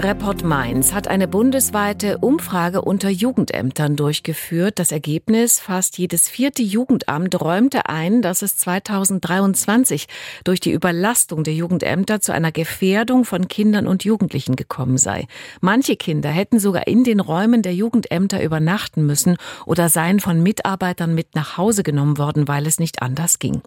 [0.00, 4.78] Report Mainz hat eine bundesweite Umfrage unter Jugendämtern durchgeführt.
[4.78, 10.06] Das Ergebnis, fast jedes vierte Jugendamt räumte ein, dass es 2023
[10.44, 15.26] durch die Überlastung der Jugendämter zu einer Gefährdung von Kindern und Jugendlichen gekommen sei.
[15.60, 21.12] Manche Kinder hätten sogar in den Räumen der Jugendämter übernachten müssen oder seien von Mitarbeitern
[21.12, 23.62] mit nach Hause genommen worden, weil es nicht anders ging.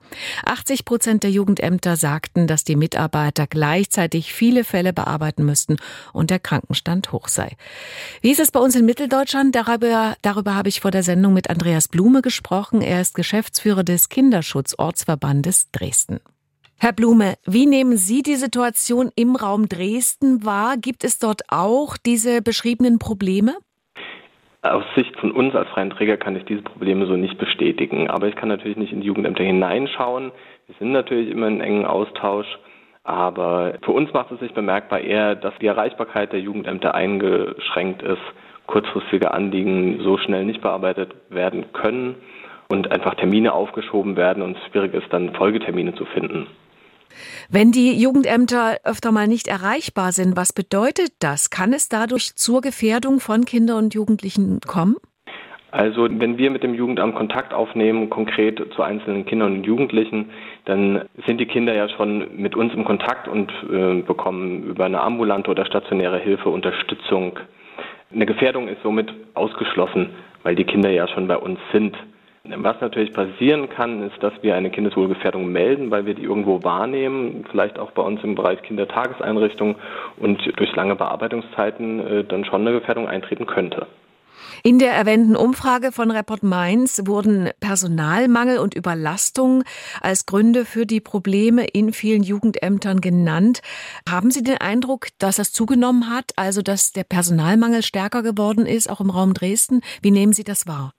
[0.45, 5.75] 80 Prozent der Jugendämter sagten, dass die Mitarbeiter gleichzeitig viele Fälle bearbeiten müssten
[6.29, 7.55] der Krankenstand hoch sei.
[8.21, 9.55] Wie ist es bei uns in Mitteldeutschland?
[9.55, 12.81] Darüber, darüber habe ich vor der Sendung mit Andreas Blume gesprochen.
[12.81, 16.19] Er ist Geschäftsführer des Kinderschutzortsverbandes Dresden.
[16.79, 20.77] Herr Blume, wie nehmen Sie die Situation im Raum Dresden wahr?
[20.77, 23.53] Gibt es dort auch diese beschriebenen Probleme?
[24.63, 28.09] Aus Sicht von uns als freien Träger kann ich diese Probleme so nicht bestätigen.
[28.09, 30.31] Aber ich kann natürlich nicht in die Jugendämter hineinschauen.
[30.65, 32.47] Wir sind natürlich immer in engen Austausch.
[33.03, 38.21] Aber für uns macht es sich bemerkbar eher, dass die Erreichbarkeit der Jugendämter eingeschränkt ist,
[38.67, 42.15] kurzfristige Anliegen so schnell nicht bearbeitet werden können
[42.69, 46.47] und einfach Termine aufgeschoben werden und es schwierig ist, dann Folgetermine zu finden.
[47.49, 51.49] Wenn die Jugendämter öfter mal nicht erreichbar sind, was bedeutet das?
[51.49, 54.95] Kann es dadurch zur Gefährdung von Kindern und Jugendlichen kommen?
[55.71, 60.29] Also wenn wir mit dem Jugendamt Kontakt aufnehmen, konkret zu einzelnen Kindern und Jugendlichen,
[60.65, 64.99] dann sind die Kinder ja schon mit uns im Kontakt und äh, bekommen über eine
[64.99, 67.39] ambulante oder stationäre Hilfe Unterstützung.
[68.13, 70.09] Eine Gefährdung ist somit ausgeschlossen,
[70.43, 71.95] weil die Kinder ja schon bei uns sind.
[72.43, 77.45] Was natürlich passieren kann, ist, dass wir eine Kindeswohlgefährdung melden, weil wir die irgendwo wahrnehmen,
[77.49, 79.75] vielleicht auch bei uns im Bereich Kindertageseinrichtungen
[80.17, 83.87] und durch lange Bearbeitungszeiten äh, dann schon eine Gefährdung eintreten könnte.
[84.63, 89.63] In der erwähnten Umfrage von Report Mainz wurden Personalmangel und Überlastung
[90.01, 93.61] als Gründe für die Probleme in vielen Jugendämtern genannt.
[94.09, 98.89] Haben Sie den Eindruck, dass das zugenommen hat, also dass der Personalmangel stärker geworden ist,
[98.89, 99.81] auch im Raum Dresden?
[100.01, 100.93] Wie nehmen Sie das wahr?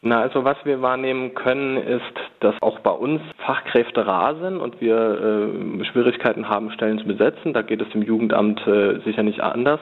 [0.00, 2.02] Na, also was wir wahrnehmen können, ist,
[2.38, 7.52] dass auch bei uns Fachkräfte rar sind und wir äh, Schwierigkeiten haben, Stellen zu besetzen.
[7.52, 9.80] Da geht es dem Jugendamt äh, sicher nicht anders.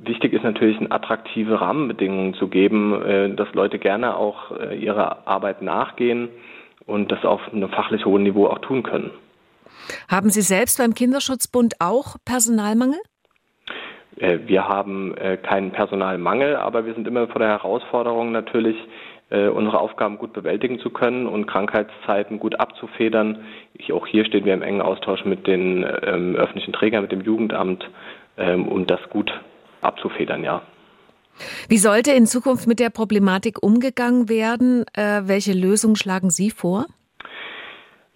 [0.00, 5.60] Wichtig ist natürlich, attraktive Rahmenbedingungen zu geben, äh, dass Leute gerne auch äh, ihrer Arbeit
[5.60, 6.28] nachgehen
[6.86, 9.10] und das auf einem fachlich hohen Niveau auch tun können.
[10.08, 13.00] Haben Sie selbst beim Kinderschutzbund auch Personalmangel?
[14.18, 18.76] Äh, wir haben keinen Personalmangel, aber wir sind immer vor der Herausforderung natürlich,
[19.30, 23.44] unsere Aufgaben gut bewältigen zu können und Krankheitszeiten gut abzufedern.
[23.92, 27.84] Auch hier stehen wir im engen Austausch mit den ähm, öffentlichen Trägern, mit dem Jugendamt,
[28.38, 29.30] ähm, um das gut
[29.80, 30.62] abzufedern, ja.
[31.68, 34.84] Wie sollte in Zukunft mit der Problematik umgegangen werden?
[34.94, 36.86] Äh, welche Lösung schlagen Sie vor?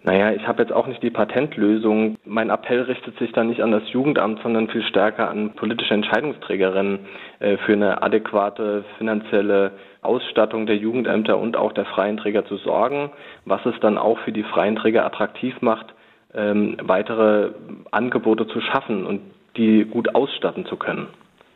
[0.05, 2.17] Naja, ich habe jetzt auch nicht die Patentlösung.
[2.25, 6.99] Mein Appell richtet sich dann nicht an das Jugendamt, sondern viel stärker an politische Entscheidungsträgerinnen
[7.39, 9.71] äh, für eine adäquate finanzielle
[10.01, 13.11] Ausstattung der Jugendämter und auch der freien Träger zu sorgen,
[13.45, 15.93] was es dann auch für die freien Träger attraktiv macht,
[16.33, 17.51] ähm, weitere
[17.91, 19.21] Angebote zu schaffen und
[19.55, 21.07] die gut ausstatten zu können.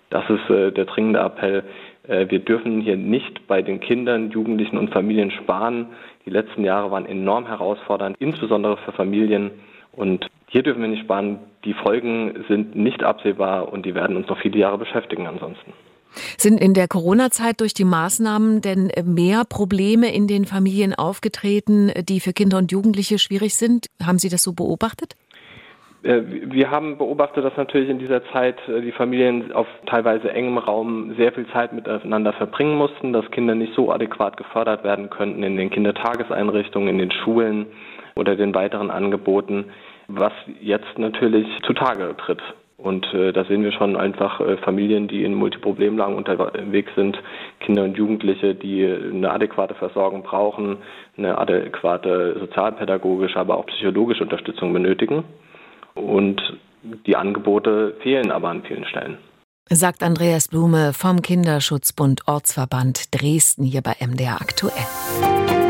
[0.09, 1.63] Das ist äh, der dringende Appell.
[2.07, 5.87] Äh, wir dürfen hier nicht bei den Kindern, Jugendlichen und Familien sparen.
[6.25, 9.51] Die letzten Jahre waren enorm herausfordernd, insbesondere für Familien.
[9.91, 11.39] Und hier dürfen wir nicht sparen.
[11.65, 15.73] Die Folgen sind nicht absehbar und die werden uns noch viele Jahre beschäftigen ansonsten.
[16.37, 22.19] Sind in der Corona-Zeit durch die Maßnahmen denn mehr Probleme in den Familien aufgetreten, die
[22.19, 23.87] für Kinder und Jugendliche schwierig sind?
[24.03, 25.15] Haben Sie das so beobachtet?
[26.03, 30.57] Äh, wir haben beobachtet, dass natürlich in dieser Zeit äh, die Familien auf teilweise engem
[30.57, 35.43] Raum sehr viel Zeit miteinander verbringen mussten, dass Kinder nicht so adäquat gefördert werden könnten
[35.43, 37.65] in den Kindertageseinrichtungen, in den Schulen
[38.15, 39.65] oder den weiteren Angeboten,
[40.07, 42.41] was jetzt natürlich zutage tritt.
[42.77, 47.17] Und äh, da sehen wir schon einfach äh, Familien, die in Multiproblemlagen unterwegs sind,
[47.59, 50.77] Kinder und Jugendliche, die eine adäquate Versorgung brauchen,
[51.17, 55.23] eine adäquate sozialpädagogische, aber auch psychologische Unterstützung benötigen.
[55.97, 56.41] Und
[57.05, 59.17] die Angebote fehlen aber an vielen Stellen.
[59.69, 65.66] Sagt Andreas Blume vom Kinderschutzbund Ortsverband Dresden hier bei MDR aktuell.